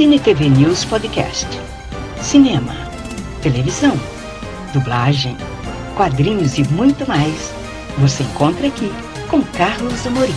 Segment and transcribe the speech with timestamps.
[0.00, 1.46] Cine TV News Podcast.
[2.22, 2.72] Cinema,
[3.42, 3.92] televisão,
[4.72, 5.36] dublagem,
[5.94, 7.52] quadrinhos e muito mais.
[7.98, 8.90] Você encontra aqui
[9.28, 10.32] com Carlos Amorim.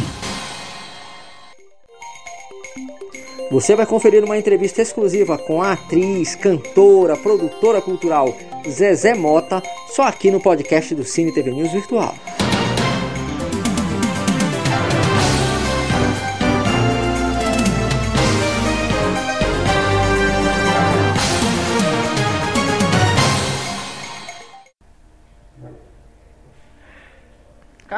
[3.49, 8.35] Você vai conferir uma entrevista exclusiva com a atriz, cantora, produtora cultural
[8.67, 9.63] Zezé Mota,
[9.95, 12.13] só aqui no podcast do Cine TV News Virtual.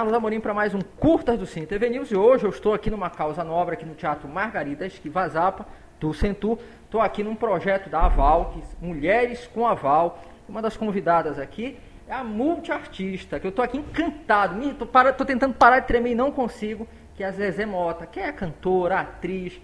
[0.06, 2.92] Carlos Amorim para mais um Curtas do Cine TV News e hoje eu estou aqui
[2.92, 5.66] numa causa nobre aqui no Teatro Margarida Esquiva Zapa,
[6.00, 6.60] do Centur.
[6.84, 10.20] Estou aqui num projeto da Aval, que, Mulheres com Aval.
[10.48, 14.62] Uma das convidadas aqui é a multiartista, que eu estou aqui encantado.
[14.62, 18.32] Estou tentando parar de tremer e não consigo, que é a Zezé Mota, que é
[18.32, 19.60] cantora, atriz,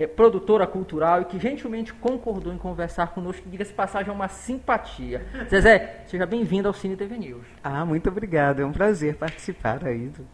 [0.00, 5.26] é, produtora cultural e que gentilmente concordou em conversar conosco, diga-se passagem, é uma simpatia.
[5.48, 7.46] Zezé, seja bem-vindo ao Cine TV News.
[7.62, 10.08] Ah, muito obrigado, é um prazer participar aí.
[10.08, 10.26] Do...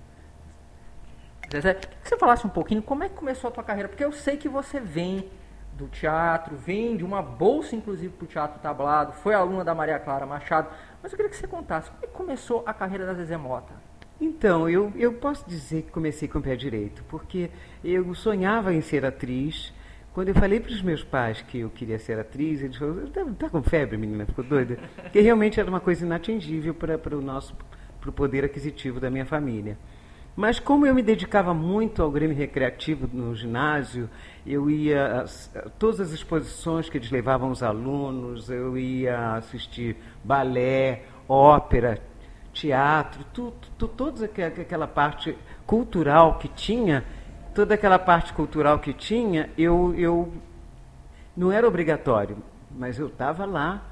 [1.53, 4.13] Zezé, que você falasse um pouquinho como é que começou a tua carreira, porque eu
[4.13, 5.29] sei que você vem
[5.73, 9.99] do teatro, vem de uma bolsa, inclusive, para o teatro tablado, foi aluna da Maria
[9.99, 10.71] Clara Machado,
[11.03, 13.75] mas eu queria que você contasse como é que começou a carreira da Zezé Mota.
[14.20, 17.50] Então, eu, eu posso dizer que comecei com o pé direito, porque
[17.84, 19.72] eu sonhava em ser atriz.
[20.14, 23.25] Quando eu falei para os meus pais que eu queria ser atriz, eles falaram, está
[23.25, 24.78] tá com febre, menina, ficou doida?
[24.97, 27.55] Porque realmente era uma coisa inatingível para, para o nosso
[28.00, 29.77] para o poder aquisitivo da minha família.
[30.37, 34.09] Mas como eu me dedicava muito ao Grêmio Recreativo no ginásio,
[34.47, 41.05] eu ia a todas as exposições que eles levavam os alunos, eu ia assistir balé,
[41.27, 41.98] ópera,
[42.57, 47.05] teatro, tudo, tudo, toda aquela parte cultural que tinha,
[47.55, 50.33] toda aquela parte cultural que tinha, eu, eu
[51.37, 52.39] não era obrigatório,
[52.71, 53.83] mas eu estava lá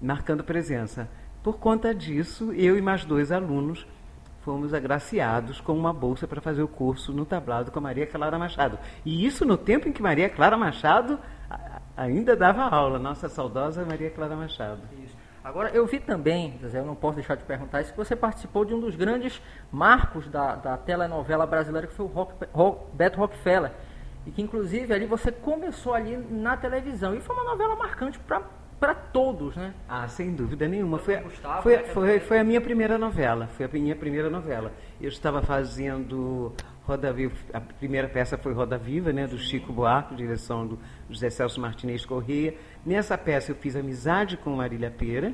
[0.00, 1.08] marcando presença.
[1.42, 3.86] Por conta disso, eu e mais dois alunos
[4.40, 8.38] fomos agraciados com uma bolsa para fazer o curso no tablado com a Maria Clara
[8.38, 8.78] Machado.
[9.04, 11.18] E isso no tempo em que Maria Clara Machado
[11.96, 14.80] ainda dava aula, nossa saudosa Maria Clara Machado.
[15.04, 15.25] Isso.
[15.46, 18.64] Agora, eu vi também, Zé, eu não posso deixar de perguntar isso, que você participou
[18.64, 19.40] de um dos grandes
[19.70, 23.70] marcos da, da telenovela brasileira, que foi o Rock, Rock, Beto Rockefeller.
[24.26, 27.14] E que, inclusive, ali você começou ali na televisão.
[27.14, 28.42] E foi uma novela marcante para
[29.16, 29.72] todos, né?
[29.88, 30.98] Ah, sem dúvida nenhuma.
[30.98, 33.46] Foi, Gustavo, foi, né, foi, foi, a minha primeira novela.
[33.56, 34.72] Foi a minha primeira novela.
[35.00, 36.52] Eu estava fazendo
[36.84, 40.78] Roda Viva, a primeira peça foi Roda Viva, né, do Chico Buarque, direção do
[41.08, 42.54] José Celso Martinez Corrêa.
[42.84, 45.32] Nessa peça eu fiz amizade com Marília Pera.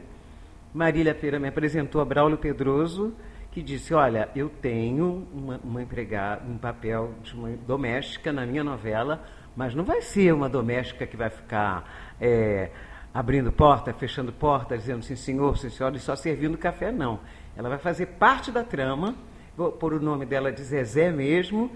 [0.72, 3.12] Marília Pera me apresentou a Braulio Pedroso,
[3.50, 8.62] que disse: Olha, eu tenho uma, uma empregada, um papel de uma doméstica na minha
[8.62, 9.22] novela,
[9.56, 12.70] mas não vai ser uma doméstica que vai ficar é,
[13.12, 17.20] abrindo porta, fechando porta, dizendo sim senhor, sim senhora, e só servindo café, não.
[17.56, 19.14] Ela vai fazer parte da trama,
[19.56, 21.70] vou pôr o nome dela de Zezé mesmo,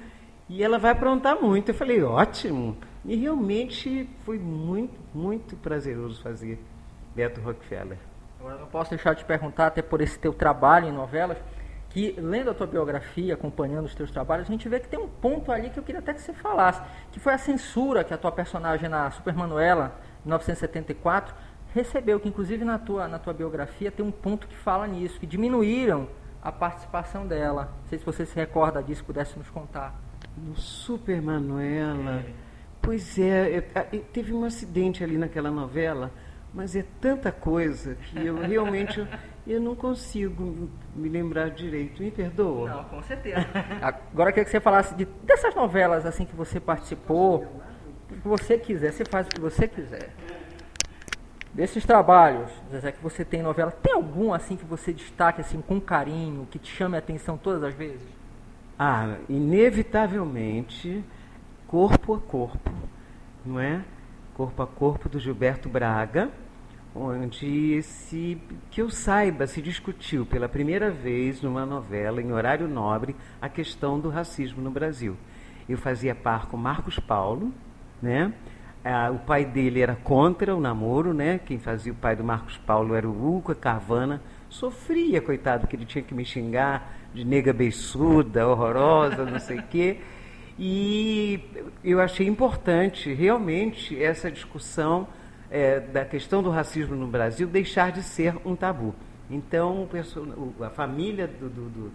[0.49, 1.71] e ela vai aprontar muito.
[1.71, 2.77] Eu falei: Ótimo.
[3.05, 6.59] E realmente foi muito, muito prazeroso fazer
[7.15, 7.99] Beto Rockefeller.
[8.41, 11.39] Agora não posso deixar de perguntar, até por esse teu trabalho em novelas,
[11.89, 15.09] que lendo a tua biografia, acompanhando os teus trabalhos, a gente vê que tem um
[15.09, 16.83] ponto ali que eu queria até que você falasse,
[17.13, 21.34] que foi a censura que a tua personagem na Super Manuela, 1974,
[21.75, 25.26] recebeu, que inclusive na tua, na tua biografia tem um ponto que fala nisso, que
[25.26, 26.09] diminuíram
[26.42, 27.72] a participação dela.
[27.82, 29.94] Não sei se você se recorda disso, pudesse nos contar.
[30.37, 32.20] No Super Manuela...
[32.20, 32.47] É
[32.87, 33.82] Pois é, é,
[34.12, 36.12] teve um acidente ali naquela novela,
[36.54, 39.08] mas é tanta coisa que eu realmente eu,
[39.44, 42.00] eu não consigo me lembrar direito.
[42.00, 42.70] Me perdoa?
[42.70, 43.44] Não, com certeza.
[43.82, 47.60] Agora eu queria que você falasse de, dessas novelas assim que você participou,
[48.11, 50.11] o que você quiser, você faz o que você quiser.
[51.53, 55.81] Desses trabalhos, Zezé, que você tem novela, tem algum assim que você destaque assim com
[55.81, 58.06] carinho, que te chame a atenção todas as vezes?
[58.78, 61.03] Ah, inevitavelmente
[61.67, 62.71] Corpo a Corpo,
[63.44, 63.82] não é?
[64.35, 66.31] Corpo a Corpo do Gilberto Braga,
[66.94, 73.17] onde se que eu saiba se discutiu pela primeira vez numa novela em horário nobre
[73.41, 75.17] a questão do racismo no Brasil.
[75.67, 77.53] Eu fazia par com Marcos Paulo,
[78.02, 78.32] né?
[78.84, 81.40] Ah, o pai dele era contra o namoro, né?
[81.44, 84.22] Quem fazia o pai do Marcos Paulo era o Hugo Carvana.
[84.48, 89.62] Sofria, coitado, que ele tinha que me xingar de nega beiçuda, horrorosa, não sei o
[89.64, 89.98] quê.
[90.58, 91.40] E
[91.82, 95.08] eu achei importante realmente essa discussão
[95.50, 98.94] é, da questão do racismo no Brasil deixar de ser um tabu.
[99.31, 99.88] Então,
[100.60, 101.93] a família do, do, do,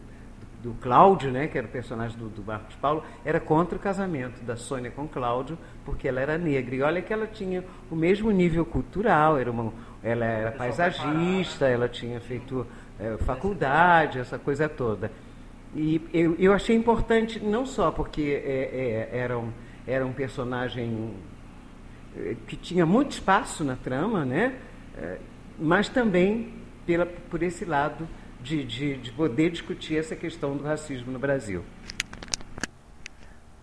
[0.61, 4.43] do Cláudio, né, que era o personagem do, do Marcos Paulo, era contra o casamento
[4.43, 6.75] da Sônia com Cláudio, porque ela era negra.
[6.75, 9.73] E olha que ela tinha o mesmo nível cultural, era uma,
[10.03, 12.65] ela era paisagista, ela tinha feito
[12.99, 15.11] é, faculdade, essa coisa toda.
[15.75, 19.51] E eu, eu achei importante, não só porque é, é, era, um,
[19.87, 21.13] era um personagem
[22.45, 24.55] que tinha muito espaço na trama, né?
[25.57, 26.53] Mas também
[26.85, 28.05] pela, por esse lado
[28.41, 31.63] de, de, de poder discutir essa questão do racismo no Brasil.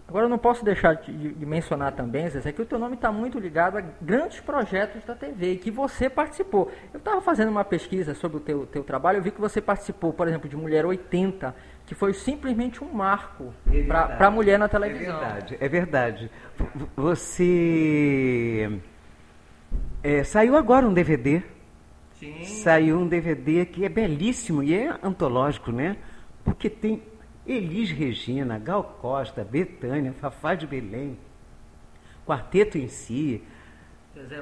[0.09, 3.13] Agora eu não posso deixar de, de mencionar também, Zé, que o teu nome está
[3.13, 6.73] muito ligado a grandes projetos da TV e que você participou.
[6.95, 10.15] Eu estava fazendo uma pesquisa sobre o teu, teu trabalho, eu vi que você participou,
[10.15, 11.55] por exemplo, de Mulher 80,
[11.85, 15.15] que foi simplesmente um marco é para a mulher na televisão.
[15.15, 16.31] É verdade, é verdade.
[16.97, 18.81] Você
[20.03, 21.43] é, saiu agora um DVD
[22.19, 22.44] Sim.
[22.44, 25.97] Saiu um DVD que é belíssimo e é antológico, né?
[26.44, 27.03] Porque tem
[27.47, 31.17] Elis Regina, Gal Costa, Betânia, Fafá de Belém,
[32.26, 33.43] Quarteto em Si,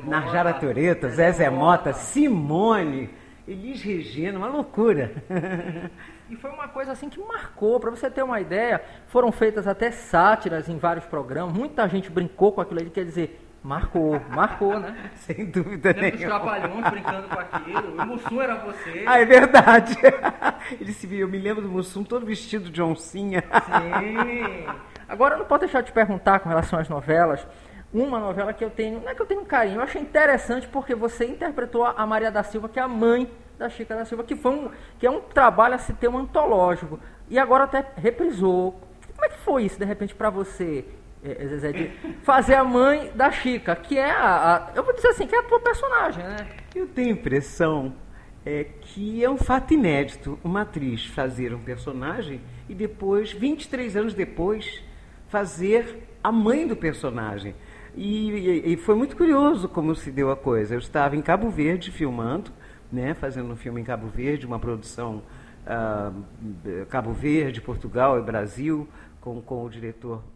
[0.04, 3.10] Narjara Toreta, Zezé Mota, Simone,
[3.46, 5.12] Elis Regina, uma loucura.
[6.28, 9.92] E foi uma coisa assim que marcou, para você ter uma ideia, foram feitas até
[9.92, 15.10] sátiras em vários programas, muita gente brincou com aquilo ali, quer dizer, Marcou, marcou, né?
[15.26, 16.36] Sem dúvida Lembra nenhuma.
[16.36, 18.00] os trapalhões brincando com aquilo.
[18.00, 19.02] O Mussum era você.
[19.04, 19.98] Ah, é verdade.
[20.80, 23.42] Ele se viu, eu me lembro do Mussum todo vestido de oncinha.
[23.42, 24.66] Sim.
[25.08, 27.44] Agora, eu não posso deixar de te perguntar com relação às novelas.
[27.92, 30.68] Uma novela que eu tenho, não é que eu tenho um carinho, eu achei interessante
[30.68, 33.28] porque você interpretou a Maria da Silva, que é a mãe
[33.58, 36.18] da Chica da Silva, que, foi um, que é um trabalho a se ter um
[36.18, 37.00] antológico.
[37.28, 38.80] E agora até reprisou.
[39.12, 40.84] Como é que foi isso, de repente, para você?
[41.24, 41.90] É, é, Zezé, de
[42.22, 45.38] fazer a mãe da Chica, que é a, a, Eu vou dizer assim, que é
[45.38, 46.36] a tua personagem, né?
[46.74, 47.94] Eu tenho impressão
[48.44, 54.14] é, que é um fato inédito uma atriz fazer um personagem e depois, 23 anos
[54.14, 54.82] depois,
[55.28, 57.54] fazer a mãe do personagem.
[57.94, 60.74] E, e, e, foi muito curioso como se deu a coisa.
[60.74, 62.50] Eu estava em Cabo Verde filmando,
[62.92, 65.22] né, fazendo um filme em Cabo Verde, uma produção
[65.66, 68.86] uh, Cabo Verde, Portugal e Brasil,
[69.20, 70.22] com, com o diretor